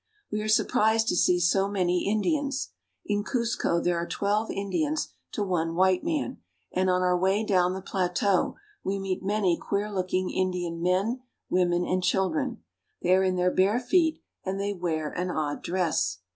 We 0.31 0.41
are 0.41 0.47
surprised 0.47 1.07
to 1.09 1.15
see 1.15 1.39
so 1.39 1.67
many 1.67 2.07
Indians. 2.09 2.69
In 3.05 3.23
Cuzco 3.23 3.79
there 3.79 3.97
are 3.99 4.07
twelve 4.07 4.49
Indians 4.49 5.09
to 5.33 5.43
one 5.43 5.75
white 5.75 6.03
man, 6.03 6.39
and 6.73 6.89
on 6.89 7.03
our 7.03 7.15
way 7.15 7.45
down 7.45 7.73
the 7.75 7.83
plateau 7.83 8.55
we 8.83 8.97
meet 8.97 9.23
many 9.23 9.59
queer 9.61 9.91
looking 9.91 10.31
Indian 10.31 10.81
men, 10.81 11.21
women, 11.51 11.85
and 11.85 12.01
children. 12.01 12.63
They 13.03 13.13
are 13.13 13.23
in 13.23 13.35
their 13.35 13.51
bare 13.53 13.79
feet, 13.79 14.19
and 14.43 14.59
they 14.59 14.73
wear 14.73 15.11
an 15.11 15.29
odd 15.29 15.61
dress. 15.61 16.17